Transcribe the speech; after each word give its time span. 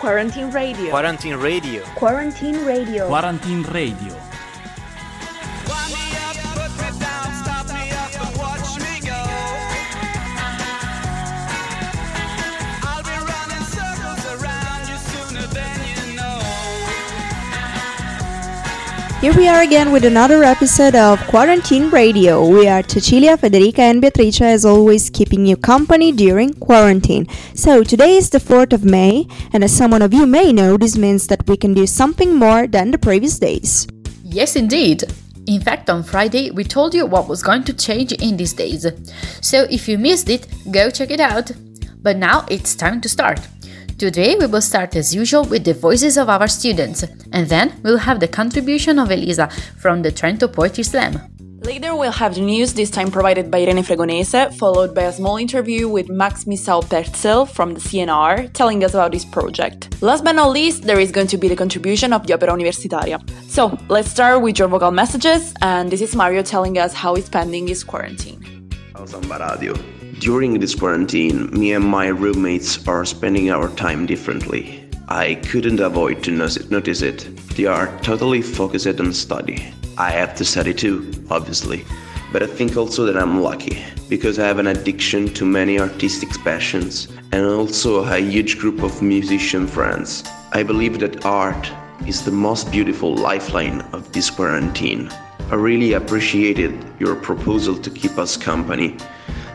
Quarantine 0.00 0.50
Radio. 0.50 0.88
Quarantine 0.88 1.36
Radio. 1.36 1.82
Quarantine 1.94 2.64
Radio. 2.64 3.06
Quarantine 3.06 3.62
Radio. 3.70 4.29
Here 19.20 19.36
we 19.36 19.48
are 19.48 19.60
again 19.60 19.92
with 19.92 20.06
another 20.06 20.42
episode 20.44 20.94
of 20.94 21.20
Quarantine 21.26 21.90
Radio. 21.90 22.48
We 22.48 22.66
are 22.66 22.82
Cecilia, 22.82 23.36
Federica, 23.36 23.80
and 23.80 24.00
Beatrice, 24.00 24.40
as 24.40 24.64
always, 24.64 25.10
keeping 25.10 25.44
you 25.44 25.58
company 25.58 26.10
during 26.10 26.54
quarantine. 26.54 27.26
So, 27.54 27.84
today 27.84 28.16
is 28.16 28.30
the 28.30 28.38
4th 28.38 28.72
of 28.72 28.82
May, 28.82 29.26
and 29.52 29.62
as 29.62 29.76
some 29.76 29.92
of 29.92 30.14
you 30.14 30.24
may 30.24 30.54
know, 30.54 30.78
this 30.78 30.96
means 30.96 31.26
that 31.26 31.46
we 31.46 31.58
can 31.58 31.74
do 31.74 31.86
something 31.86 32.34
more 32.34 32.66
than 32.66 32.92
the 32.92 32.96
previous 32.96 33.38
days. 33.38 33.86
Yes, 34.24 34.56
indeed. 34.56 35.04
In 35.46 35.60
fact, 35.60 35.90
on 35.90 36.02
Friday, 36.02 36.50
we 36.50 36.64
told 36.64 36.94
you 36.94 37.04
what 37.04 37.28
was 37.28 37.42
going 37.42 37.64
to 37.64 37.74
change 37.74 38.12
in 38.12 38.38
these 38.38 38.54
days. 38.54 38.86
So, 39.42 39.66
if 39.68 39.86
you 39.86 39.98
missed 39.98 40.30
it, 40.30 40.46
go 40.70 40.88
check 40.88 41.10
it 41.10 41.20
out. 41.20 41.50
But 42.02 42.16
now 42.16 42.46
it's 42.48 42.74
time 42.74 43.02
to 43.02 43.08
start. 43.10 43.40
Today 44.00 44.34
we 44.34 44.46
will 44.46 44.62
start 44.62 44.96
as 44.96 45.14
usual 45.14 45.44
with 45.44 45.64
the 45.64 45.74
voices 45.74 46.16
of 46.16 46.30
our 46.30 46.48
students, 46.48 47.04
and 47.32 47.46
then 47.50 47.78
we'll 47.82 47.98
have 47.98 48.18
the 48.18 48.28
contribution 48.28 48.98
of 48.98 49.10
Elisa 49.10 49.50
from 49.76 50.00
the 50.00 50.10
Trento 50.10 50.50
Poetry 50.50 50.84
Slam. 50.84 51.20
Later, 51.66 51.94
we'll 51.94 52.10
have 52.10 52.34
the 52.34 52.40
news, 52.40 52.72
this 52.72 52.90
time 52.90 53.10
provided 53.10 53.50
by 53.50 53.58
Irene 53.58 53.84
Fregonese, 53.84 54.56
followed 54.56 54.94
by 54.94 55.02
a 55.02 55.12
small 55.12 55.36
interview 55.36 55.86
with 55.86 56.08
Max 56.08 56.44
Misao 56.44 56.82
Perzel 56.82 57.46
from 57.46 57.74
the 57.74 57.80
CNR, 57.80 58.50
telling 58.54 58.82
us 58.84 58.94
about 58.94 59.12
his 59.12 59.26
project. 59.26 60.00
Last 60.00 60.24
but 60.24 60.32
not 60.32 60.48
least, 60.48 60.84
there 60.84 60.98
is 60.98 61.12
going 61.12 61.26
to 61.26 61.36
be 61.36 61.48
the 61.48 61.56
contribution 61.56 62.14
of 62.14 62.26
the 62.26 62.32
Opera 62.32 62.48
Universitaria. 62.52 63.20
So, 63.50 63.78
let's 63.90 64.10
start 64.10 64.40
with 64.40 64.58
your 64.58 64.68
vocal 64.68 64.92
messages, 64.92 65.52
and 65.60 65.92
this 65.92 66.00
is 66.00 66.16
Mario 66.16 66.42
telling 66.42 66.78
us 66.78 66.94
how 66.94 67.16
he's 67.16 67.26
spending 67.26 67.68
his 67.68 67.84
quarantine. 67.84 68.70
Samba 69.04 69.56
Radio. 69.58 69.74
During 70.20 70.60
this 70.60 70.74
quarantine, 70.74 71.48
me 71.50 71.72
and 71.72 71.82
my 71.82 72.08
roommates 72.08 72.86
are 72.86 73.06
spending 73.06 73.50
our 73.50 73.70
time 73.70 74.04
differently. 74.04 74.86
I 75.08 75.36
couldn't 75.36 75.80
avoid 75.80 76.22
to 76.24 76.30
notice 76.30 77.00
it. 77.00 77.20
They 77.56 77.64
are 77.64 77.98
totally 78.02 78.42
focused 78.42 79.00
on 79.00 79.14
study. 79.14 79.72
I 79.96 80.10
have 80.10 80.34
to 80.34 80.44
study 80.44 80.74
too, 80.74 81.10
obviously. 81.30 81.86
But 82.34 82.42
I 82.42 82.48
think 82.48 82.76
also 82.76 83.06
that 83.06 83.16
I'm 83.16 83.40
lucky 83.40 83.82
because 84.10 84.38
I 84.38 84.46
have 84.46 84.58
an 84.58 84.66
addiction 84.66 85.32
to 85.32 85.46
many 85.46 85.80
artistic 85.80 86.28
passions 86.44 87.08
and 87.32 87.46
also 87.46 88.04
a 88.04 88.18
huge 88.18 88.58
group 88.58 88.82
of 88.82 89.00
musician 89.00 89.66
friends. 89.66 90.22
I 90.52 90.62
believe 90.64 91.00
that 91.00 91.24
art 91.24 91.72
is 92.06 92.22
the 92.22 92.30
most 92.30 92.70
beautiful 92.70 93.14
lifeline 93.14 93.80
of 93.94 94.12
this 94.12 94.28
quarantine. 94.28 95.10
I 95.50 95.54
really 95.54 95.94
appreciated 95.94 96.78
your 96.98 97.16
proposal 97.16 97.74
to 97.78 97.88
keep 97.88 98.18
us 98.18 98.36
company 98.36 98.98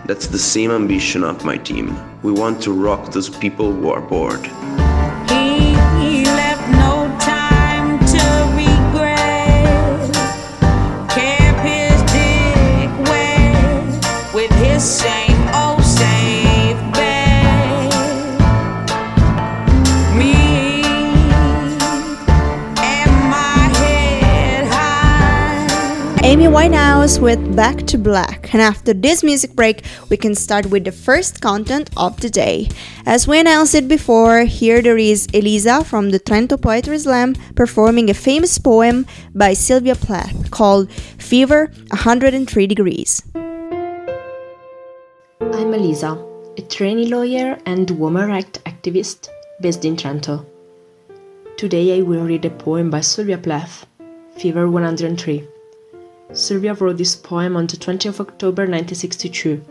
that's 0.06 0.28
the 0.28 0.38
same 0.38 0.72
ambition 0.72 1.24
of 1.24 1.44
my 1.44 1.58
team. 1.58 1.98
We 2.22 2.32
want 2.32 2.62
to 2.64 2.72
rock 2.72 3.12
those 3.12 3.30
people 3.30 3.74
who 3.74 3.90
are 3.90 4.02
bored. 4.02 4.46
High. 26.74 26.76
Amy 26.76 26.76
Winehouse 26.76 27.22
with 27.22 27.56
Back 27.56 27.86
to 27.88 27.98
Black. 27.98 28.54
And 28.54 28.62
after 28.62 28.94
this 28.94 29.24
music 29.24 29.56
break, 29.56 29.84
we 30.10 30.18
can 30.18 30.36
start 30.36 30.66
with 30.68 30.84
the 30.86 30.92
first 30.92 31.42
content 31.42 31.90
of 31.98 32.20
the 32.22 32.30
day. 32.30 32.70
As 33.06 33.28
we 33.28 33.40
announced 33.40 33.76
it 33.76 33.88
before, 33.88 34.46
here 34.46 34.82
there 34.82 34.98
is 34.98 35.28
Elisa 35.34 35.84
from 35.84 36.12
the 36.12 36.20
Trento 36.20 36.60
Poetry 36.62 36.98
Slam 37.00 37.36
performing 37.56 38.10
a 38.10 38.14
famous 38.14 38.58
poem 38.58 39.06
by 39.34 39.54
Sylvia 39.54 39.96
Plath 39.96 40.50
called 40.52 40.92
Fever 40.92 41.72
103 41.92 42.68
Degrees. 42.68 43.22
I'm 45.42 45.74
Elisa, 45.74 46.18
a 46.58 46.62
trainee 46.62 47.08
lawyer 47.08 47.60
and 47.66 47.90
women 47.92 48.30
rights 48.30 48.60
activist 48.66 49.30
based 49.62 49.86
in 49.86 49.96
Trento. 49.96 50.46
Today 51.58 51.98
I 51.98 52.02
will 52.02 52.26
read 52.26 52.46
a 52.46 52.50
poem 52.50 52.90
by 52.90 53.02
Sylvia 53.02 53.38
Plath, 53.38 53.86
Fever 54.38 54.70
103. 54.70 55.55
Sylvia 56.34 56.74
wrote 56.74 56.98
this 56.98 57.16
poem 57.16 57.56
on 57.56 57.68
the 57.68 57.78
20th 57.78 58.08
of 58.08 58.20
October 58.22 58.64
1962, 58.64 59.64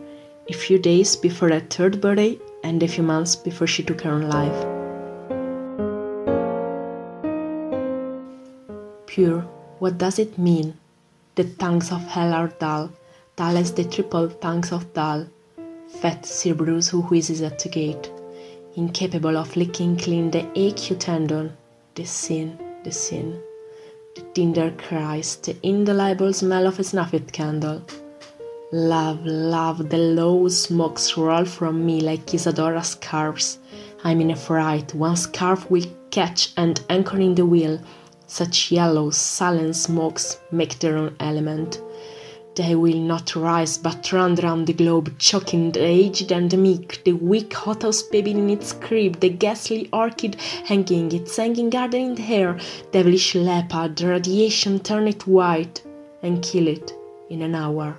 a 0.49 0.53
few 0.53 0.79
days 0.79 1.15
before 1.15 1.49
her 1.49 1.59
third 1.59 1.99
birthday 1.99 2.39
and 2.63 2.81
a 2.81 2.87
few 2.87 3.03
months 3.03 3.35
before 3.35 3.67
she 3.67 3.83
took 3.83 4.01
her 4.01 4.11
own 4.11 4.29
life. 4.29 4.65
Pure, 9.05 9.41
what 9.79 9.97
does 9.97 10.17
it 10.17 10.37
mean? 10.37 10.77
The 11.35 11.43
tongues 11.43 11.91
of 11.91 12.01
hell 12.03 12.33
are 12.33 12.47
dull, 12.47 12.89
dull 13.35 13.57
as 13.57 13.73
the 13.73 13.83
triple 13.83 14.29
tongues 14.29 14.71
of 14.71 14.93
dull. 14.93 15.27
Fat 15.99 16.25
Cerberus 16.25 16.89
who 16.89 17.01
whizzes 17.03 17.41
at 17.41 17.59
the 17.59 17.69
gate, 17.69 18.11
incapable 18.75 19.37
of 19.37 19.55
licking 19.55 19.97
clean 19.97 20.31
the 20.31 20.47
acute 20.55 21.01
tendon, 21.01 21.55
the 21.93 22.05
sin, 22.05 22.57
the 22.83 22.91
sin 22.91 23.41
the 24.15 24.21
tender 24.33 24.71
cries, 24.77 25.35
the 25.37 25.55
indelible 25.61 26.31
smell 26.31 26.67
of 26.67 26.79
a 26.79 26.83
snuffed 26.83 27.33
candle. 27.33 27.83
Love, 28.71 29.25
love, 29.25 29.89
the 29.89 29.97
low 29.97 30.47
smokes 30.47 31.17
roll 31.17 31.45
from 31.45 31.85
me 31.85 31.99
like 31.99 32.33
Isadora's 32.33 32.87
scarves. 32.89 33.59
I'm 34.03 34.21
in 34.21 34.31
a 34.31 34.35
fright, 34.35 34.93
one 34.95 35.17
scarf 35.17 35.69
will 35.69 35.85
catch 36.11 36.53
and 36.55 36.81
anchor 36.89 37.17
in 37.17 37.35
the 37.35 37.45
wheel. 37.45 37.79
Such 38.27 38.71
yellow, 38.71 39.09
sullen 39.09 39.73
smokes 39.73 40.39
make 40.49 40.79
their 40.79 40.97
own 40.97 41.15
element. 41.19 41.81
They 42.55 42.73
will 42.73 43.01
not 43.01 43.35
rise, 43.35 43.77
but 43.77 44.11
run 44.13 44.35
round 44.35 44.67
the 44.67 44.73
globe, 44.73 45.19
choking 45.19 45.71
the 45.71 45.83
aged 45.83 46.31
and 46.31 46.49
the 46.49 46.55
meek, 46.55 47.03
the 47.03 47.11
weak 47.11 47.53
hothouse 47.53 48.01
baby 48.01 48.31
in 48.31 48.49
its 48.49 48.71
crib, 48.71 49.19
the 49.19 49.27
ghastly 49.27 49.89
orchid 49.91 50.35
hanging 50.63 51.11
its 51.11 51.35
hanging 51.35 51.69
garden 51.69 52.01
in 52.01 52.15
the 52.15 52.21
hair, 52.21 52.57
devilish 52.93 53.35
leopard, 53.35 53.97
the 53.97 54.07
radiation 54.07 54.79
turn 54.79 55.09
it 55.09 55.27
white 55.27 55.83
and 56.23 56.41
kill 56.41 56.67
it 56.67 56.93
in 57.29 57.41
an 57.41 57.55
hour. 57.55 57.97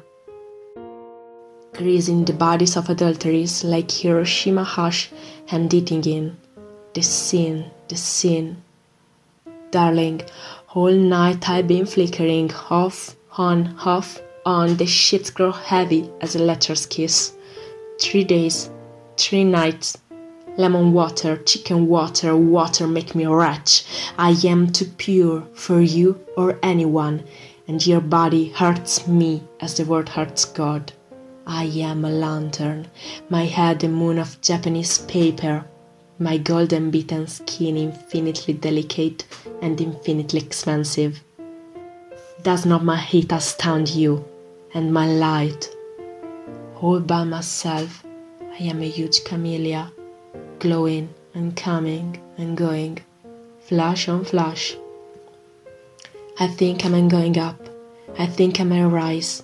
Greasing 1.75 2.25
the 2.25 2.33
bodies 2.33 2.79
of 2.79 2.89
adulteries 2.89 3.63
like 3.63 3.91
Hiroshima 3.91 4.65
hush 4.65 5.11
and 5.51 5.73
eating 5.75 6.03
in. 6.05 6.35
The 6.95 7.03
sin, 7.03 7.67
the 7.89 7.97
sin. 7.97 8.63
Darling, 9.71 10.23
all 10.73 10.93
night 10.93 11.47
I've 11.51 11.69
been 11.69 11.85
flickering 11.85 12.51
off, 12.71 13.15
on, 13.37 13.77
off, 13.85 14.23
on, 14.47 14.77
the 14.77 14.87
sheets 14.87 15.29
grow 15.29 15.51
heavy 15.51 16.09
as 16.21 16.37
a 16.37 16.39
letter's 16.39 16.87
kiss. 16.87 17.35
Three 18.01 18.25
days, 18.25 18.71
three 19.19 19.45
nights. 19.45 19.99
Lemon 20.57 20.95
water, 20.95 21.37
chicken 21.39 21.89
water, 21.89 22.35
water 22.35 22.87
make 22.87 23.15
me 23.15 23.27
retch. 23.27 23.85
I 24.17 24.37
am 24.45 24.73
too 24.73 24.87
pure 24.97 25.43
for 25.53 25.83
you 25.83 26.19
or 26.37 26.59
anyone, 26.63 27.25
and 27.69 27.85
your 27.87 28.01
body 28.01 28.49
hurts 28.51 29.07
me 29.07 29.43
as 29.61 29.77
the 29.77 29.85
world 29.85 30.09
hurts 30.09 30.47
God. 30.47 30.93
I 31.47 31.65
am 31.65 32.05
a 32.05 32.11
lantern, 32.11 32.87
my 33.29 33.45
head 33.45 33.85
a 33.85 33.89
moon 33.89 34.19
of 34.19 34.41
Japanese 34.41 34.99
paper, 34.99 35.67
my 36.19 36.39
golden 36.39 36.91
beaten 36.91 37.27
skin 37.27 37.77
infinitely 37.77 38.55
delicate 38.55 39.27
and 39.61 39.79
infinitely 39.79 40.41
expensive. 40.41 41.21
Does 42.43 42.65
not 42.65 42.85
my 42.85 42.99
heat 42.99 43.33
astound 43.33 43.91
you? 43.91 44.25
And 44.77 44.93
my 44.93 45.07
light. 45.07 45.71
All 46.83 47.01
by 47.01 47.25
myself, 47.25 48.05
I 48.61 48.63
am 48.65 48.83
a 48.83 48.89
huge 48.97 49.25
camellia, 49.25 49.91
glowing 50.59 51.09
and 51.33 51.57
coming 51.57 52.21
and 52.37 52.59
going, 52.59 52.99
flash 53.61 54.07
on 54.07 54.27
flash. 54.27 54.77
I 56.39 56.49
think 56.49 56.85
I'm 56.85 57.09
going 57.09 57.39
up, 57.39 57.59
I 58.19 58.27
think 58.27 58.61
I'm 58.61 58.71
a 58.73 58.87
rise. 58.87 59.43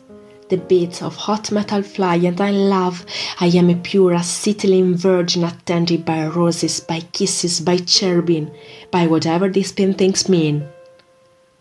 The 0.50 0.58
beats 0.58 1.00
of 1.00 1.16
hot 1.16 1.50
metal 1.50 1.82
fly, 1.82 2.16
and 2.16 2.38
I 2.38 2.50
love. 2.50 3.06
I 3.40 3.46
am 3.46 3.70
a 3.70 3.76
pure 3.76 4.12
acetylene 4.12 4.94
virgin 4.96 5.44
attended 5.44 6.04
by 6.04 6.26
roses, 6.26 6.78
by 6.80 7.00
kisses, 7.00 7.58
by 7.58 7.78
cherubim, 7.78 8.50
by 8.90 9.06
whatever 9.06 9.48
these 9.48 9.72
pin 9.72 9.94
things 9.94 10.28
mean. 10.28 10.68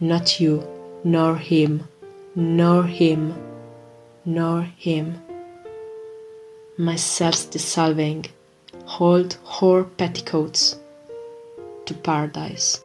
Not 0.02 0.42
you, 0.42 0.68
nor 1.06 1.38
him, 1.38 1.88
nor 2.36 2.84
him 2.84 3.34
nor 4.26 4.62
him. 4.78 5.22
Myself 6.78 7.50
dissolving, 7.50 8.26
hold 8.86 9.38
whore 9.46 9.90
petticoats. 9.98 10.78
to 11.86 11.94
paradise. 11.94 12.84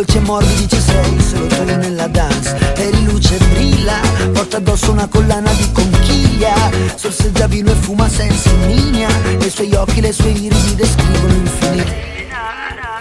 Dolci 0.00 0.16
e 0.16 0.20
morbidi 0.20 0.68
ci 0.68 0.80
sei 0.80 1.20
Solo 1.20 1.76
nella 1.76 2.06
dance 2.06 2.56
E 2.76 2.90
luce 3.04 3.36
brilla 3.52 4.00
Porta 4.32 4.56
addosso 4.56 4.92
una 4.92 5.06
collana 5.06 5.52
di 5.52 5.70
conchiglia 5.72 6.54
Sorseggia 6.94 7.46
vino 7.46 7.70
e 7.70 7.74
fuma 7.74 8.08
senza 8.08 8.50
linea 8.66 9.08
E 9.38 9.44
i 9.44 9.50
suoi 9.50 9.74
occhi, 9.74 10.00
le 10.00 10.12
sue 10.12 10.30
iridi 10.30 10.74
descrivono 10.74 11.26
l'infinito 11.26 12.08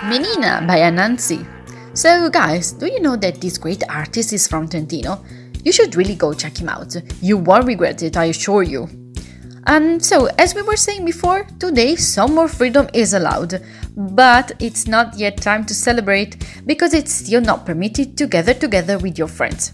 Menina 0.01 0.61
by 0.61 0.81
Anansi. 0.81 1.45
So, 1.91 2.29
guys, 2.31 2.73
do 2.73 2.87
you 2.87 2.99
know 2.99 3.15
that 3.15 3.37
this 3.39 3.59
great 3.59 3.83
artist 3.87 4.31
is 4.31 4.47
from 4.47 4.67
Trentino? 4.67 5.23
You 5.63 5.71
should 5.71 5.93
really 5.95 6.15
go 6.15 6.33
check 6.33 6.59
him 6.59 6.67
out. 6.67 6.99
You 7.21 7.37
won't 7.37 7.67
regret 7.67 8.01
it, 8.01 8.17
I 8.17 8.29
assure 8.29 8.63
you. 8.63 8.98
Um, 9.69 9.99
so, 9.99 10.25
as 10.39 10.55
we 10.55 10.63
were 10.63 10.75
saying 10.75 11.05
before, 11.05 11.45
today 11.59 11.95
some 11.95 12.33
more 12.33 12.47
freedom 12.47 12.89
is 12.91 13.13
allowed, 13.13 13.61
but 13.95 14.51
it's 14.59 14.87
not 14.87 15.15
yet 15.15 15.37
time 15.37 15.63
to 15.65 15.75
celebrate 15.75 16.43
because 16.65 16.95
it's 16.95 17.13
still 17.13 17.39
not 17.39 17.67
permitted 17.67 18.17
to 18.17 18.25
gather 18.25 18.55
together 18.55 18.97
with 18.97 19.19
your 19.19 19.27
friends. 19.27 19.73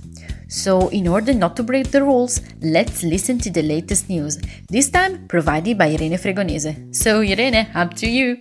So, 0.50 0.90
in 0.90 1.08
order 1.08 1.34
not 1.34 1.56
to 1.56 1.64
break 1.64 1.92
the 1.92 2.04
rules, 2.04 2.42
let's 2.62 3.04
listen 3.04 3.40
to 3.40 3.50
the 3.50 3.64
latest 3.64 4.10
news, 4.10 4.38
this 4.68 4.90
time 4.90 5.30
provided 5.30 5.78
by 5.78 5.92
Irene 5.92 6.18
Fregonese. 6.18 6.94
So, 6.94 7.22
Irene, 7.22 7.66
up 7.74 7.94
to 7.94 8.10
you! 8.10 8.38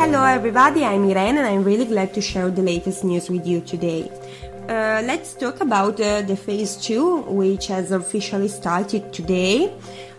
Hello 0.00 0.24
everybody, 0.24 0.86
I'm 0.86 1.04
Irene 1.04 1.36
and 1.36 1.46
I'm 1.46 1.64
really 1.64 1.84
glad 1.84 2.14
to 2.14 2.22
share 2.22 2.50
the 2.50 2.62
latest 2.62 3.04
news 3.04 3.28
with 3.28 3.46
you 3.46 3.60
today. 3.60 4.10
Uh, 4.68 5.02
let's 5.04 5.34
talk 5.34 5.60
about 5.60 6.00
uh, 6.00 6.22
the 6.22 6.34
phase 6.34 6.76
2 6.78 7.24
which 7.28 7.66
has 7.66 7.92
officially 7.92 8.48
started 8.48 9.12
today. 9.12 9.70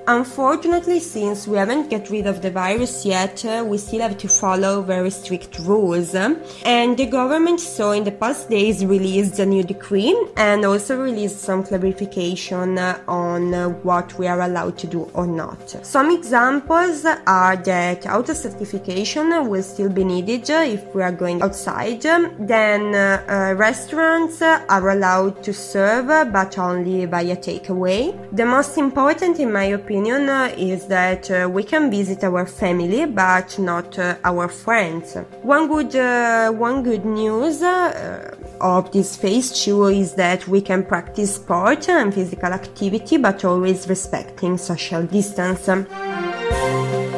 Unfortunately, 0.08 1.00
since 1.00 1.48
we 1.48 1.58
haven't 1.58 1.90
get 1.90 2.12
rid 2.12 2.28
of 2.28 2.40
the 2.44 2.52
virus 2.52 3.06
yet, 3.08 3.44
uh, 3.44 3.66
we 3.66 3.80
still 3.80 4.02
have 4.02 4.16
to 4.20 4.28
follow 4.28 4.84
very 4.84 5.10
strict 5.10 5.58
rules. 5.60 6.14
And 6.14 6.96
the 6.96 7.08
government 7.08 7.60
so 7.60 7.92
in 7.92 8.04
the 8.04 8.12
past 8.12 8.48
days 8.48 8.86
released 8.86 9.40
a 9.40 9.46
new 9.48 9.64
decree 9.64 10.16
and 10.38 10.64
also 10.64 11.02
released 11.02 11.40
some 11.40 11.64
clarification 11.64 12.78
uh, 12.78 13.00
on 13.08 13.52
uh, 13.52 13.70
what 13.70 14.16
we 14.20 14.28
are 14.28 14.42
allowed 14.42 14.78
to 14.80 14.88
do 14.88 15.10
or 15.16 15.26
not. 15.26 15.84
Some 15.84 16.12
examples 16.12 17.04
are 17.06 17.56
that 17.56 18.06
auto 18.06 18.34
certification 18.34 19.50
will 19.50 19.64
still 19.64 19.90
be 19.90 20.04
needed 20.04 20.48
if 20.48 20.94
we 20.94 21.02
are 21.02 21.12
going 21.12 21.42
outside. 21.42 22.02
Then 22.02 22.94
uh, 22.94 23.56
restaurants 23.58 24.44
are 24.44 24.90
allowed 24.90 25.42
to 25.44 25.52
serve 25.52 26.32
but 26.32 26.60
only 26.60 27.06
via 27.06 27.36
takeaway. 27.36 28.14
The 28.36 28.46
most 28.46 28.78
important 28.78 29.40
in 29.40 29.52
my 29.52 29.64
opinion 29.64 29.95
uh, 30.04 30.54
is 30.58 30.88
that 30.88 31.32
uh, 31.32 31.50
we 31.50 31.64
can 31.64 31.90
visit 31.90 32.24
our 32.24 32.46
family 32.46 33.06
but 33.06 33.58
not 33.58 33.98
uh, 33.98 34.18
our 34.26 34.50
friends. 34.50 35.16
One 35.42 35.68
good 35.68 35.94
one 36.58 36.84
good 36.84 37.06
news 37.06 37.64
of 38.62 38.92
this 38.92 39.16
phase 39.16 39.64
2 39.64 39.86
is 39.86 40.14
that 40.16 40.48
we 40.48 40.60
can 40.62 40.84
practice 40.84 41.36
sport 41.36 41.88
and 41.88 42.14
physical 42.14 42.52
activity 42.52 43.18
but 43.18 43.46
always 43.46 43.88
respecting 43.88 44.58
social 44.58 45.04
distance. 45.04 45.70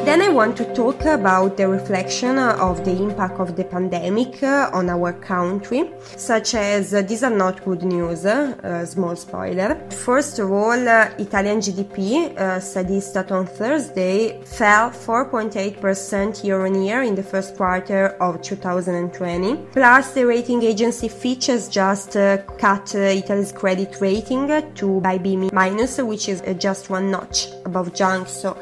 Then 0.08 0.22
I 0.22 0.30
want 0.30 0.56
to 0.56 0.64
talk 0.72 1.04
about 1.04 1.58
the 1.58 1.68
reflection 1.68 2.38
of 2.38 2.82
the 2.82 2.92
impact 2.92 3.40
of 3.40 3.56
the 3.56 3.64
pandemic 3.64 4.42
on 4.42 4.88
our 4.88 5.12
country, 5.12 5.90
such 6.16 6.54
as 6.54 6.94
uh, 6.94 7.02
these 7.02 7.22
are 7.22 7.36
not 7.44 7.62
good 7.62 7.82
news, 7.82 8.24
uh, 8.24 8.86
small 8.86 9.14
spoiler. 9.16 9.74
First 9.90 10.38
of 10.38 10.50
all, 10.50 10.88
uh, 10.88 11.10
Italian 11.18 11.58
GDP, 11.58 12.34
uh, 12.38 12.58
Statista 12.58 13.30
on 13.30 13.46
Thursday, 13.46 14.42
fell 14.44 14.88
4.8% 14.88 16.42
year 16.42 16.64
on 16.64 16.82
year 16.82 17.02
in 17.02 17.14
the 17.14 17.22
first 17.22 17.54
quarter 17.54 18.16
of 18.18 18.40
2020. 18.40 19.56
Plus, 19.72 20.12
the 20.14 20.24
rating 20.24 20.62
agency 20.62 21.08
Fitch 21.08 21.48
has 21.48 21.68
just 21.68 22.16
uh, 22.16 22.38
cut 22.58 22.94
uh, 22.94 23.00
Italy's 23.00 23.52
credit 23.52 24.00
rating 24.00 24.48
to 24.74 25.02
by 25.02 25.18
B 25.18 25.36
minus, 25.52 25.98
which 25.98 26.30
is 26.30 26.40
uh, 26.40 26.54
just 26.54 26.88
one 26.88 27.10
notch 27.10 27.48
above 27.66 27.92
junk. 27.92 28.26
So 28.26 28.56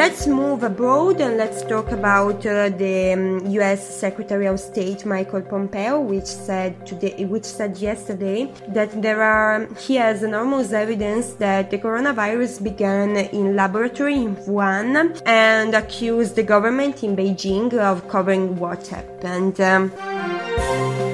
Let's 0.00 0.26
move 0.26 0.62
abroad 0.62 1.20
and 1.20 1.36
let's 1.36 1.62
talk 1.62 1.92
about 1.92 2.46
uh, 2.46 2.70
the 2.70 3.12
um, 3.12 3.46
U.S. 3.58 4.00
Secretary 4.00 4.46
of 4.46 4.58
State 4.58 5.04
Michael 5.04 5.42
Pompeo, 5.42 6.00
which 6.00 6.24
said 6.24 6.86
today, 6.86 7.26
which 7.26 7.44
said 7.44 7.76
yesterday 7.76 8.50
that 8.68 9.02
there 9.02 9.22
are 9.22 9.68
he 9.78 9.96
has 9.96 10.22
enormous 10.22 10.72
evidence 10.72 11.34
that 11.34 11.70
the 11.70 11.76
coronavirus 11.76 12.64
began 12.64 13.14
in 13.14 13.54
laboratory 13.54 14.14
in 14.14 14.36
Wuhan 14.36 15.20
and 15.26 15.74
accused 15.74 16.34
the 16.34 16.44
government 16.44 17.04
in 17.04 17.14
Beijing 17.14 17.74
of 17.74 18.08
covering 18.08 18.56
what 18.56 18.86
happened. 18.86 19.60
Um, 19.60 21.09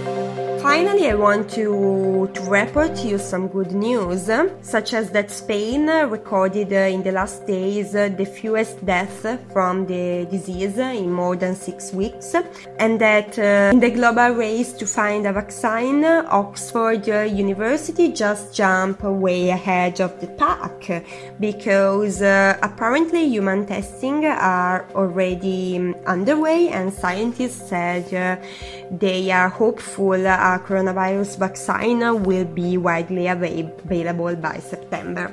Finally, 0.67 1.09
I 1.09 1.15
want 1.15 1.49
to, 1.51 2.29
to 2.35 2.41
report 2.51 3.05
you 3.05 3.19
some 3.19 3.47
good 3.47 3.71
news, 3.71 4.29
such 4.63 4.95
as 4.95 5.11
that 5.13 5.31
Spain 5.31 5.87
recorded 5.87 6.73
uh, 6.73 6.93
in 6.95 7.05
the 7.05 7.13
last 7.13 7.47
days 7.47 7.95
uh, 7.95 8.09
the 8.09 8.27
fewest 8.27 8.85
deaths 8.85 9.25
from 9.53 9.87
the 9.87 10.27
disease 10.29 10.77
in 10.77 11.13
more 11.13 11.37
than 11.37 11.55
six 11.55 11.93
weeks, 11.93 12.35
and 12.81 13.01
that 13.01 13.39
uh, 13.39 13.71
in 13.73 13.79
the 13.79 13.91
global 13.91 14.31
race 14.31 14.73
to 14.73 14.87
find 14.87 15.25
a 15.29 15.33
vaccine, 15.33 16.05
Oxford 16.05 17.07
University 17.07 18.11
just 18.13 18.53
jumped 18.53 19.05
way 19.05 19.51
ahead 19.51 20.01
of 20.01 20.21
the 20.21 20.27
pack 20.27 21.05
because 21.39 22.21
apparently 22.21 23.25
human 23.29 23.67
testing 23.67 24.27
are 24.27 24.85
already 24.97 25.77
um, 25.79 25.95
underway, 26.09 26.71
and 26.71 26.93
scientists 26.93 27.69
said 27.69 28.41
they 28.91 29.31
are 29.31 29.49
hopeful 29.49 30.13
a 30.15 30.61
coronavirus 30.65 31.39
vaccine 31.39 32.23
will 32.23 32.45
be 32.45 32.77
widely 32.79 33.27
ava- 33.27 33.73
available 33.85 34.35
by 34.37 34.59
September. 34.59 35.33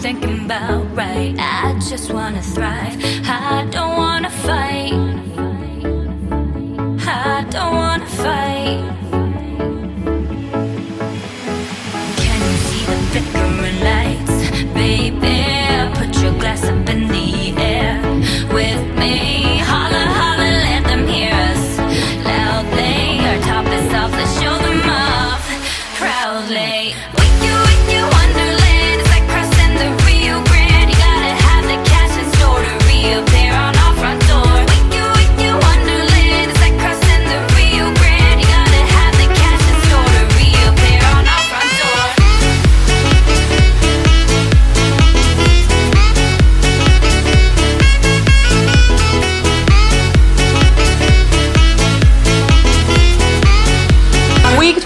Thinking 0.00 0.44
about 0.46 0.96
right. 0.96 1.34
I 1.38 1.78
just 1.80 2.10
wanna 2.12 2.40
thrive, 2.40 2.77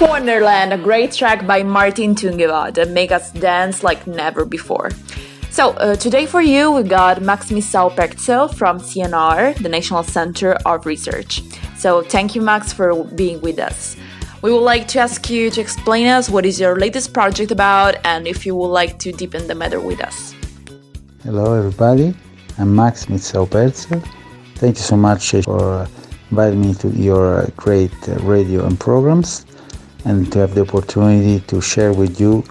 Wonderland, 0.02 0.72
a 0.72 0.78
great 0.78 1.12
track 1.12 1.46
by 1.46 1.62
Martin 1.62 2.16
Tungevaag 2.16 2.74
that 2.74 2.90
make 2.90 3.12
us 3.12 3.30
dance 3.30 3.84
like 3.84 4.04
never 4.04 4.44
before. 4.44 4.90
So, 5.50 5.70
uh, 5.74 5.94
today 5.94 6.26
for 6.26 6.42
you, 6.42 6.72
we 6.72 6.82
got 6.82 7.22
Max 7.22 7.52
Missau 7.52 7.88
Pertzel 7.94 8.52
from 8.52 8.80
CNR, 8.80 9.54
the 9.62 9.68
National 9.68 10.02
Center 10.02 10.54
of 10.66 10.86
Research. 10.86 11.40
So, 11.78 12.02
thank 12.02 12.34
you, 12.34 12.42
Max, 12.42 12.72
for 12.72 13.04
being 13.14 13.40
with 13.42 13.60
us. 13.60 13.96
We 14.42 14.50
would 14.50 14.64
like 14.64 14.88
to 14.88 14.98
ask 14.98 15.30
you 15.30 15.50
to 15.50 15.60
explain 15.60 16.08
us 16.08 16.28
what 16.28 16.44
is 16.44 16.58
your 16.58 16.76
latest 16.80 17.12
project 17.12 17.52
about 17.52 17.94
and 18.04 18.26
if 18.26 18.44
you 18.44 18.56
would 18.56 18.74
like 18.74 18.98
to 18.98 19.12
deepen 19.12 19.46
the 19.46 19.54
matter 19.54 19.78
with 19.78 20.00
us. 20.00 20.34
Hello, 21.22 21.54
everybody. 21.54 22.12
I'm 22.58 22.74
Max 22.74 23.06
Mitsau 23.06 23.46
Perzel. 23.48 24.02
Thank 24.56 24.78
you 24.78 24.82
so 24.82 24.96
much 24.96 25.32
uh, 25.32 25.42
for 25.42 25.86
inviting 26.32 26.60
me 26.60 26.74
to 26.74 26.88
your 26.88 27.42
uh, 27.42 27.50
great 27.54 27.92
uh, 28.08 28.16
radio 28.24 28.66
and 28.66 28.80
programs 28.80 29.46
and 30.04 30.30
to 30.32 30.38
have 30.38 30.54
the 30.54 30.60
opportunity 30.62 31.40
to 31.46 31.60
share 31.60 31.92
with 31.92 32.18
you 32.20 32.42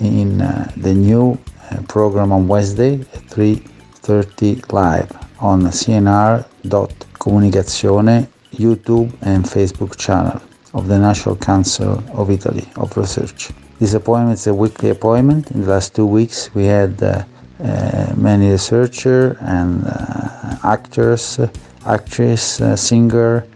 in 0.00 0.40
uh, 0.40 0.70
the 0.76 0.94
new 0.94 1.38
uh, 1.70 1.80
program 1.88 2.32
on 2.32 2.48
Wednesday 2.48 2.94
at 2.94 3.22
3.30 3.28 4.72
live 4.72 5.10
on 5.40 5.62
cnr.comunicazione 5.62 8.28
YouTube 8.54 9.12
and 9.22 9.44
Facebook 9.44 9.96
channel 9.96 10.40
of 10.74 10.88
the 10.88 10.98
National 10.98 11.36
Council 11.36 12.02
of 12.12 12.30
Italy 12.30 12.68
of 12.76 12.94
Research. 12.96 13.50
This 13.78 13.94
appointment 13.94 14.38
is 14.38 14.46
a 14.46 14.54
weekly 14.54 14.90
appointment. 14.90 15.50
In 15.52 15.62
the 15.62 15.70
last 15.70 15.94
two 15.94 16.04
weeks, 16.06 16.50
we 16.54 16.66
had 16.66 17.02
uh, 17.02 17.24
uh, 17.62 18.14
many 18.16 18.50
researchers 18.50 19.36
and 19.40 19.86
uh, 19.86 20.56
actors, 20.64 21.38
uh, 21.38 21.48
actress, 21.84 22.60
uh, 22.60 22.74
singer, 22.74 23.46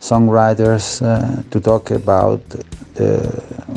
songwriters 0.00 1.00
to 1.50 1.60
talk 1.60 1.90
about 1.90 2.40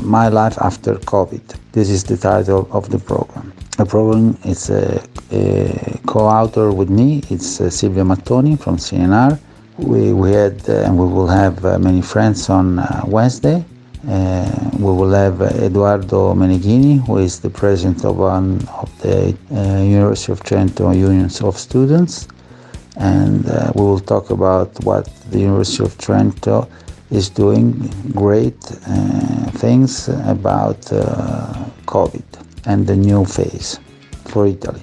my 0.03 0.27
life 0.29 0.57
after 0.59 0.95
COVID. 0.95 1.41
This 1.71 1.89
is 1.89 2.03
the 2.03 2.17
title 2.17 2.67
of 2.71 2.89
the 2.89 2.99
program. 2.99 3.53
The 3.77 3.85
program 3.85 4.37
is 4.45 4.69
a, 4.69 5.03
a 5.31 5.99
co-author 6.05 6.71
with 6.71 6.91
me. 6.91 7.23
It's 7.31 7.59
uh, 7.59 7.71
Silvia 7.71 8.03
Mattoni 8.03 8.55
from 8.59 8.77
CNR. 8.77 9.39
We, 9.79 10.13
we 10.13 10.31
had 10.31 10.69
uh, 10.69 10.83
and 10.85 10.95
we 10.95 11.07
will 11.07 11.27
have 11.27 11.65
uh, 11.65 11.79
many 11.79 12.03
friends 12.03 12.49
on 12.51 12.77
uh, 12.77 13.01
Wednesday. 13.07 13.65
Uh, 14.07 14.69
we 14.73 14.91
will 14.91 15.11
have 15.11 15.41
uh, 15.41 15.45
Eduardo 15.65 16.35
Meneghini, 16.35 17.03
who 17.07 17.17
is 17.17 17.39
the 17.39 17.49
president 17.49 18.05
of 18.05 18.17
one 18.17 18.61
of 18.67 18.91
the 19.01 19.35
University 19.49 20.31
of 20.31 20.43
Trento 20.43 20.95
unions 20.95 21.41
of 21.41 21.57
students, 21.57 22.27
and 22.97 23.45
we 23.73 23.81
will 23.81 23.99
talk 23.99 24.29
about 24.29 24.69
what 24.83 25.05
the 25.31 25.39
University 25.39 25.83
of 25.83 25.97
Trento 25.97 26.69
is 27.11 27.29
doing 27.29 27.71
great 28.11 28.59
uh, 28.87 29.51
things 29.51 30.09
about 30.09 30.91
uh, 30.91 31.53
COVID 31.85 32.23
and 32.65 32.87
the 32.87 32.95
new 32.95 33.25
phase 33.25 33.79
for 34.25 34.47
Italy. 34.47 34.81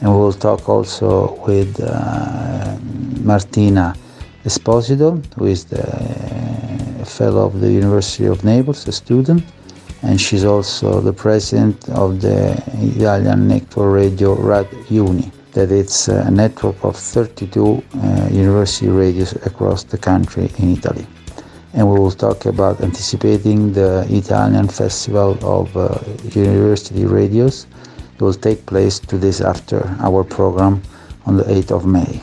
And 0.00 0.10
we 0.10 0.18
will 0.18 0.32
talk 0.32 0.68
also 0.68 1.34
with 1.46 1.80
uh, 1.80 2.76
Martina 3.22 3.94
Esposito, 4.44 5.22
who 5.36 5.46
is 5.46 5.64
the 5.64 5.86
fellow 7.04 7.46
of 7.46 7.60
the 7.60 7.70
University 7.70 8.26
of 8.26 8.44
Naples, 8.44 8.88
a 8.88 8.92
student, 8.92 9.44
and 10.02 10.20
she's 10.20 10.44
also 10.44 11.00
the 11.00 11.12
president 11.12 11.88
of 11.90 12.20
the 12.20 12.60
Italian 12.80 13.46
Network 13.46 13.94
Radio 13.94 14.34
Rad 14.34 14.66
Uni, 14.88 15.30
that 15.52 15.70
it's 15.70 16.08
a 16.08 16.30
network 16.30 16.82
of 16.84 16.96
32 16.96 17.82
uh, 17.94 18.28
university 18.32 18.88
radios 18.88 19.32
across 19.46 19.84
the 19.84 19.98
country 19.98 20.50
in 20.58 20.72
Italy. 20.72 21.06
And 21.74 21.88
we 21.90 21.98
will 21.98 22.10
talk 22.10 22.46
about 22.46 22.80
anticipating 22.82 23.72
the 23.72 24.06
Italian 24.10 24.68
Festival 24.68 25.38
of 25.42 25.74
uh, 25.76 25.98
University 26.34 27.06
Radios. 27.06 27.66
It 28.14 28.20
will 28.20 28.34
take 28.34 28.66
place 28.66 28.98
two 28.98 29.18
days 29.18 29.40
after 29.40 29.78
our 30.00 30.22
program 30.22 30.82
on 31.26 31.36
the 31.36 31.44
8th 31.44 31.70
of 31.70 31.86
May 31.86 32.22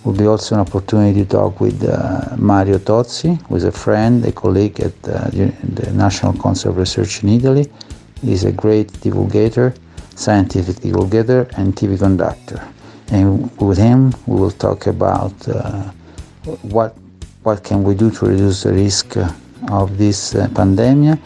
It 0.00 0.06
will 0.06 0.14
be 0.14 0.26
also 0.26 0.54
an 0.54 0.62
opportunity 0.62 1.24
to 1.24 1.28
talk 1.28 1.60
with 1.60 1.84
uh, 1.84 2.34
Mario 2.38 2.78
Tozzi, 2.78 3.36
who 3.48 3.56
is 3.56 3.64
a 3.64 3.72
friend, 3.72 4.24
a 4.24 4.32
colleague 4.32 4.80
at 4.80 4.94
uh, 5.06 5.28
the 5.28 5.90
National 5.92 6.32
Council 6.32 6.70
of 6.70 6.78
Research 6.78 7.22
in 7.22 7.28
Italy. 7.28 7.70
He's 8.22 8.44
a 8.44 8.52
great 8.52 8.88
divulgator, 9.04 9.76
scientific 10.14 10.76
divulgator, 10.76 11.52
and 11.58 11.76
TV 11.76 11.98
conductor. 11.98 12.66
And 13.10 13.50
with 13.58 13.76
him, 13.76 14.14
we 14.26 14.40
will 14.40 14.52
talk 14.52 14.86
about 14.86 15.34
uh, 15.48 15.90
what 16.62 16.96
what 17.42 17.64
can 17.64 17.82
we 17.82 17.94
do 17.94 18.10
to 18.10 18.26
reduce 18.26 18.62
the 18.64 18.72
risk 18.72 19.16
of 19.68 19.96
this 19.96 20.34
uh, 20.34 20.48
pandemic 20.54 21.18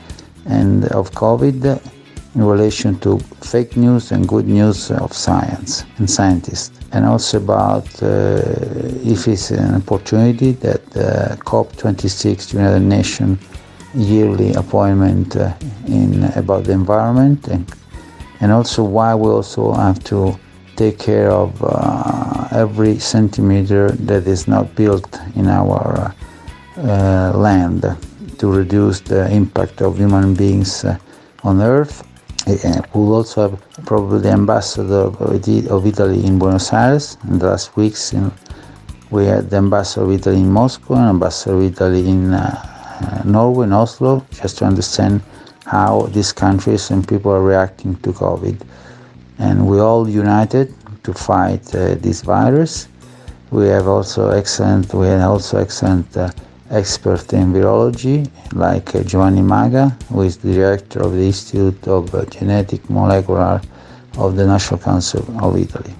and 0.47 0.85
of 0.93 1.11
COVID 1.13 1.81
in 2.35 2.45
relation 2.45 2.99
to 3.01 3.19
fake 3.41 3.77
news 3.77 4.13
and 4.13 4.29
good 4.29 4.47
news 4.47 4.91
of 4.91 5.13
science 5.13 5.85
and 5.99 6.09
scientists? 6.09 6.79
And 6.93 7.05
also 7.05 7.39
about 7.39 7.87
uh, 8.03 8.43
if 9.03 9.27
it's 9.27 9.51
an 9.51 9.75
opportunity 9.75 10.53
that 10.53 10.85
uh, 10.97 11.37
COP26, 11.37 12.53
United 12.53 12.81
Nations 12.81 13.39
yearly 13.95 14.53
appointment 14.55 15.37
uh, 15.37 15.53
in 15.87 16.25
about 16.37 16.65
the 16.65 16.73
environment, 16.73 17.47
and, 17.49 17.69
and 18.41 18.53
also 18.53 18.83
why 18.83 19.15
we 19.15 19.29
also 19.29 19.73
have 19.73 20.03
to 20.05 20.39
take 20.77 20.99
care 20.99 21.31
of 21.31 21.63
uh, 21.63 22.44
every 22.55 22.99
centimeter 22.99 23.91
that 23.91 24.27
is 24.27 24.49
not 24.49 24.75
built 24.75 25.19
in 25.37 25.47
our 25.49 26.15
uh, 26.77 27.33
land 27.35 27.83
to 28.39 28.51
reduce 28.51 29.01
the 29.01 29.31
impact 29.31 29.83
of 29.83 29.97
human 29.99 30.35
beings 30.35 30.85
uh, 30.85 30.97
on 31.43 31.61
Earth 31.61 32.03
uh, 32.47 32.83
we'll 32.93 33.15
also 33.15 33.49
have 33.49 33.87
probably 33.87 34.21
the 34.21 34.31
ambassador 34.31 35.09
of 35.09 35.87
Italy 35.87 36.27
in 36.27 36.39
Buenos 36.39 36.73
Aires. 36.75 37.17
In 37.29 37.39
the 37.39 37.47
last 37.47 37.75
weeks, 37.75 38.13
in, 38.13 38.31
we 39.11 39.25
had 39.25 39.49
the 39.49 39.57
ambassador 39.57 40.05
of 40.05 40.13
Italy 40.13 40.41
in 40.41 40.51
Moscow 40.51 40.95
and 40.95 41.09
ambassador 41.09 41.57
of 41.57 41.63
Italy 41.63 42.07
in 42.07 42.35
uh, 42.35 42.61
uh, 43.01 43.23
Norway, 43.25 43.65
in 43.65 43.73
Oslo, 43.73 44.27
just 44.31 44.59
to 44.59 44.67
understand 44.67 45.23
how 45.65 46.03
these 46.13 46.33
countries 46.33 46.91
and 46.91 47.09
people 47.09 47.33
are 47.33 47.43
reacting 47.43 47.97
to 47.97 48.13
COVID. 48.13 48.61
And 49.39 49.67
we 49.67 49.81
all 49.81 50.07
united 50.07 50.75
to 51.05 51.13
fight 51.15 51.75
uh, 51.75 51.95
this 51.95 52.23
virus. 52.23 52.89
We 53.51 53.69
have 53.69 53.87
also 53.87 54.31
excellent. 54.31 54.93
We 54.93 55.07
have 55.07 55.31
also 55.31 55.59
excellent 55.59 56.17
uh, 56.17 56.31
expert 56.71 57.33
in 57.33 57.53
virology 57.53 58.29
like 58.53 58.95
uh, 58.95 59.03
Giovanni 59.05 59.43
Maga, 59.43 59.97
who 60.09 60.23
is 60.23 60.37
the 60.39 60.53
director 60.53 61.01
of 61.01 61.13
the 61.13 61.27
Institute 61.27 61.87
of 61.87 62.15
uh, 62.15 62.25
Genetic 62.27 62.89
Molecular 62.91 63.61
of 64.19 64.37
the 64.37 64.47
National 64.47 64.81
Council 64.81 65.23
of 65.43 65.57
Italy. 65.57 65.95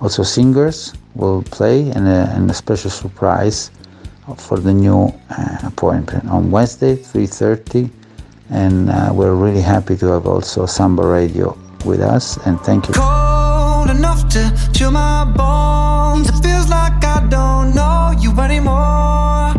Also 0.00 0.22
singers 0.22 0.94
will 1.14 1.42
play 1.42 1.90
and 1.90 2.08
a, 2.08 2.30
and 2.34 2.50
a 2.50 2.54
special 2.54 2.90
surprise 2.90 3.70
for 4.36 4.58
the 4.58 4.72
new 4.72 5.12
uh, 5.30 5.58
appointment 5.64 6.28
on 6.28 6.50
Wednesday 6.50 6.96
3.30 6.96 7.90
and 8.50 8.90
uh, 8.90 9.10
we're 9.12 9.34
really 9.34 9.60
happy 9.60 9.96
to 9.96 10.06
have 10.06 10.26
also 10.26 10.66
Samba 10.66 11.06
Radio 11.06 11.56
with 11.84 12.00
us 12.00 12.36
and 12.46 12.60
thank 12.60 12.88
you. 12.88 13.31
Cold 13.82 13.96
enough 13.96 14.28
to 14.28 14.70
chill 14.72 14.92
my 14.92 15.24
bones. 15.24 16.28
It 16.28 16.40
feels 16.40 16.68
like 16.68 17.04
I 17.04 17.26
don't 17.28 17.74
know 17.74 18.12
you 18.16 18.30
anymore. 18.38 19.50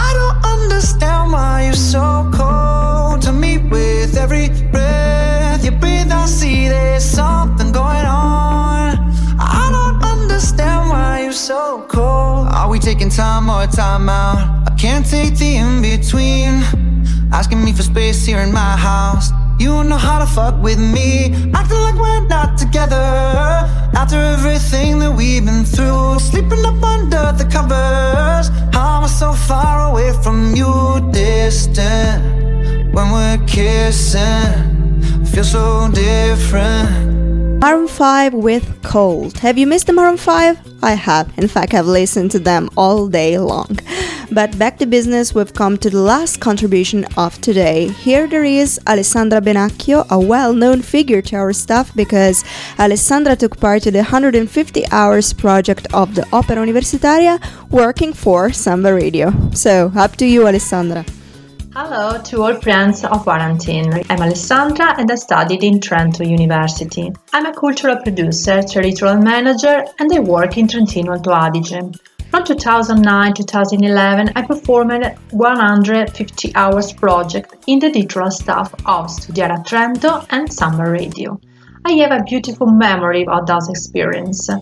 I 0.00 0.08
don't 0.18 0.38
understand 0.54 1.30
why 1.30 1.64
you're 1.66 1.74
so 1.74 2.30
cold 2.32 3.20
to 3.20 3.32
me 3.32 3.58
with 3.58 4.16
every 4.16 4.48
breath 4.72 5.62
you 5.62 5.72
breathe. 5.72 6.10
I 6.10 6.24
see 6.24 6.68
there's 6.68 7.04
something 7.04 7.70
going 7.70 8.06
on. 8.06 8.96
I 9.38 9.68
don't 9.76 10.02
understand 10.02 10.88
why 10.88 11.24
you're 11.24 11.32
so 11.32 11.84
cold. 11.86 12.48
Are 12.48 12.70
we 12.70 12.78
taking 12.78 13.10
time 13.10 13.50
or 13.50 13.66
time 13.66 14.08
out? 14.08 14.70
I 14.70 14.74
can't 14.76 15.04
take 15.04 15.36
the 15.36 15.56
in 15.56 15.82
between. 15.82 16.62
Asking 17.30 17.62
me 17.62 17.74
for 17.74 17.82
space 17.82 18.24
here 18.24 18.40
in 18.40 18.54
my 18.54 18.74
house. 18.78 19.32
You 19.60 19.84
know 19.84 19.98
how 19.98 20.18
to 20.18 20.26
fuck 20.26 20.56
with 20.62 20.78
me. 20.78 21.34
Acting 21.52 21.82
like 21.86 21.94
we're 21.96 22.26
not 22.28 22.56
together. 22.56 22.96
After 23.94 24.16
everything 24.16 24.98
that 25.00 25.12
we've 25.12 25.44
been 25.44 25.66
through, 25.66 26.18
sleeping 26.18 26.64
up 26.64 26.82
under 26.82 27.32
the 27.36 27.44
covers. 27.44 28.48
How 28.72 28.96
am 28.96 29.04
I 29.04 29.06
so 29.06 29.34
far 29.34 29.90
away 29.90 30.14
from 30.22 30.56
you, 30.56 30.72
distant? 31.12 32.24
When 32.94 33.12
we're 33.12 33.36
kissing, 33.46 35.26
feel 35.26 35.44
so 35.44 35.90
different. 35.92 37.60
Maroon 37.60 37.86
5 37.86 38.32
with 38.32 38.82
Cold. 38.82 39.36
Have 39.40 39.58
you 39.58 39.66
missed 39.66 39.86
the 39.86 39.92
Maroon 39.92 40.16
5? 40.16 40.58
I 40.82 40.94
have. 40.94 41.30
In 41.38 41.46
fact, 41.46 41.74
I've 41.74 41.86
listened 41.86 42.30
to 42.30 42.38
them 42.38 42.70
all 42.78 43.08
day 43.08 43.38
long. 43.38 43.78
But 44.32 44.56
back 44.56 44.78
to 44.78 44.86
business, 44.86 45.34
we've 45.34 45.52
come 45.52 45.76
to 45.78 45.90
the 45.90 46.00
last 46.00 46.40
contribution 46.40 47.04
of 47.16 47.40
today. 47.40 47.88
Here 47.88 48.28
there 48.28 48.44
is 48.44 48.78
Alessandra 48.86 49.40
Benacchio, 49.40 50.06
a 50.08 50.20
well 50.20 50.52
known 50.52 50.82
figure 50.82 51.20
to 51.22 51.36
our 51.36 51.52
staff 51.52 51.92
because 51.96 52.44
Alessandra 52.78 53.34
took 53.34 53.58
part 53.58 53.82
to 53.82 53.90
the 53.90 53.98
150 53.98 54.86
hours 54.92 55.32
project 55.32 55.88
of 55.92 56.14
the 56.14 56.24
Opera 56.32 56.56
Universitaria 56.56 57.40
working 57.70 58.12
for 58.12 58.52
Samba 58.52 58.94
Radio. 58.94 59.32
So, 59.52 59.90
up 59.96 60.14
to 60.16 60.26
you, 60.26 60.46
Alessandra. 60.46 61.04
Hello 61.74 62.20
to 62.22 62.42
all 62.42 62.54
friends 62.60 63.04
of 63.04 63.22
Quarantine. 63.22 64.04
I'm 64.10 64.20
Alessandra 64.22 64.94
and 64.96 65.10
I 65.10 65.16
studied 65.16 65.64
in 65.64 65.80
Trento 65.80 66.28
University. 66.28 67.12
I'm 67.32 67.46
a 67.46 67.52
cultural 67.52 67.96
producer, 67.96 68.62
territorial 68.62 69.20
manager, 69.20 69.84
and 69.98 70.12
I 70.12 70.20
work 70.20 70.56
in 70.56 70.68
Trentino 70.68 71.14
Alto 71.14 71.32
Adige. 71.32 71.96
From 72.30 72.44
2009 72.44 73.34
2011, 73.34 74.32
I 74.36 74.42
performed 74.42 75.04
a 75.04 75.16
150 75.32 76.54
hours 76.54 76.92
project 76.92 77.56
in 77.66 77.80
the 77.80 77.90
digital 77.90 78.30
staff 78.30 78.72
of 78.86 79.10
Studiare 79.10 79.66
Trento 79.66 80.24
and 80.30 80.52
Samba 80.52 80.88
Radio. 80.88 81.40
I 81.84 81.94
have 81.94 82.12
a 82.12 82.22
beautiful 82.22 82.68
memory 82.68 83.26
of 83.26 83.46
those 83.46 83.68
experiences. 83.68 84.60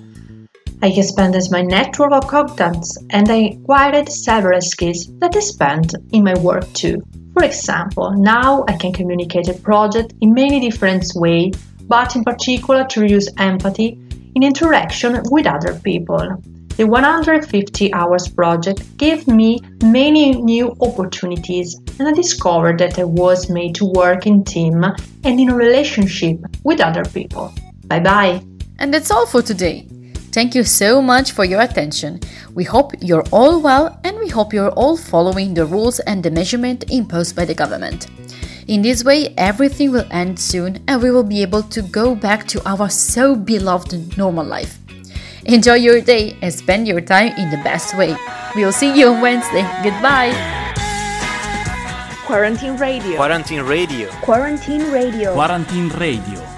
I 0.80 0.86
expanded 0.86 1.42
my 1.50 1.60
network 1.60 2.12
of 2.12 2.26
contacts 2.26 2.96
and 3.10 3.28
I 3.28 3.58
acquired 3.60 4.08
several 4.08 4.62
skills 4.62 5.06
that 5.18 5.36
I 5.36 5.40
spent 5.40 5.94
in 6.12 6.24
my 6.24 6.38
work 6.38 6.72
too. 6.72 7.02
For 7.34 7.44
example, 7.44 8.14
now 8.16 8.64
I 8.66 8.78
can 8.78 8.94
communicate 8.94 9.48
a 9.48 9.60
project 9.60 10.14
in 10.22 10.32
many 10.32 10.58
different 10.58 11.04
ways, 11.16 11.52
but 11.82 12.16
in 12.16 12.24
particular 12.24 12.86
to 12.86 13.06
use 13.06 13.28
empathy 13.36 14.00
in 14.34 14.42
interaction 14.42 15.20
with 15.30 15.46
other 15.46 15.74
people. 15.80 16.42
The 16.78 16.86
150 16.86 17.92
hours 17.92 18.28
project 18.28 18.96
gave 18.98 19.26
me 19.26 19.58
many 19.82 20.30
new 20.30 20.76
opportunities 20.80 21.74
and 21.98 22.06
I 22.06 22.12
discovered 22.12 22.78
that 22.78 23.00
I 23.00 23.02
was 23.02 23.50
made 23.50 23.74
to 23.74 23.84
work 23.84 24.28
in 24.28 24.44
team 24.44 24.84
and 25.24 25.40
in 25.40 25.48
a 25.48 25.56
relationship 25.56 26.38
with 26.62 26.80
other 26.80 27.04
people. 27.04 27.52
Bye 27.86 27.98
bye. 27.98 28.44
And 28.78 28.94
that's 28.94 29.10
all 29.10 29.26
for 29.26 29.42
today. 29.42 29.88
Thank 30.30 30.54
you 30.54 30.62
so 30.62 31.02
much 31.02 31.32
for 31.32 31.44
your 31.44 31.62
attention. 31.62 32.20
We 32.54 32.62
hope 32.62 32.92
you're 33.00 33.26
all 33.32 33.60
well 33.60 33.98
and 34.04 34.16
we 34.20 34.28
hope 34.28 34.52
you're 34.52 34.70
all 34.70 34.96
following 34.96 35.54
the 35.54 35.66
rules 35.66 35.98
and 35.98 36.22
the 36.22 36.30
measurement 36.30 36.92
imposed 36.92 37.34
by 37.34 37.44
the 37.44 37.54
government. 37.54 38.06
In 38.68 38.82
this 38.82 39.02
way, 39.02 39.34
everything 39.36 39.90
will 39.90 40.06
end 40.12 40.38
soon 40.38 40.84
and 40.86 41.02
we 41.02 41.10
will 41.10 41.24
be 41.24 41.42
able 41.42 41.64
to 41.64 41.82
go 41.82 42.14
back 42.14 42.46
to 42.46 42.62
our 42.68 42.88
so 42.88 43.34
beloved 43.34 44.16
normal 44.16 44.46
life. 44.46 44.78
Enjoy 45.48 45.76
your 45.76 46.02
day 46.02 46.36
and 46.42 46.52
spend 46.52 46.86
your 46.86 47.00
time 47.00 47.32
in 47.38 47.48
the 47.48 47.56
best 47.64 47.96
way. 47.96 48.14
We'll 48.54 48.70
see 48.70 48.92
you 48.92 49.08
on 49.08 49.22
Wednesday. 49.22 49.64
Goodbye. 49.82 50.36
Quarantine 52.26 52.76
Radio. 52.76 53.16
Quarantine 53.16 53.62
Radio. 53.62 54.10
Quarantine 54.20 54.92
Radio. 54.92 55.32
Quarantine 55.32 55.88
Radio. 55.96 56.57